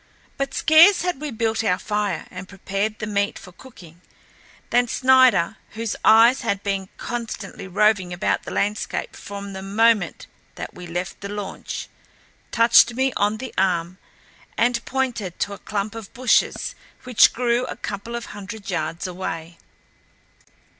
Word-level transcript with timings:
But 0.35 0.55
scarce 0.55 1.03
had 1.03 1.21
we 1.21 1.29
built 1.29 1.63
our 1.63 1.77
fire 1.77 2.25
and 2.31 2.49
prepared 2.49 2.97
the 2.97 3.05
meat 3.05 3.37
for 3.37 3.51
cooking 3.51 4.01
than 4.71 4.87
Snider, 4.87 5.57
whose 5.73 5.95
eyes 6.03 6.41
had 6.41 6.63
been 6.63 6.89
constantly 6.97 7.67
roving 7.67 8.11
about 8.11 8.41
the 8.41 8.49
landscape 8.49 9.15
from 9.15 9.53
the 9.53 9.61
moment 9.61 10.25
that 10.55 10.73
we 10.73 10.87
left 10.87 11.21
the 11.21 11.29
launch, 11.29 11.87
touched 12.51 12.95
me 12.95 13.13
on 13.15 13.37
the 13.37 13.53
arm 13.59 13.99
and 14.57 14.83
pointed 14.85 15.37
to 15.41 15.53
a 15.53 15.59
clump 15.59 15.93
of 15.93 16.11
bushes 16.15 16.73
which 17.03 17.31
grew 17.31 17.65
a 17.67 17.75
couple 17.75 18.15
of 18.15 18.25
hundred 18.33 18.71
yards 18.71 19.05
away. 19.05 19.59